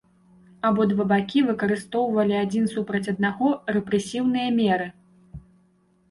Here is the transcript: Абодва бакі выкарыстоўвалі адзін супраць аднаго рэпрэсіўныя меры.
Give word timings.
Абодва 0.67 1.03
бакі 1.09 1.39
выкарыстоўвалі 1.49 2.35
адзін 2.43 2.65
супраць 2.75 3.03
аднаго 3.13 3.51
рэпрэсіўныя 3.75 4.47
меры. 4.61 4.87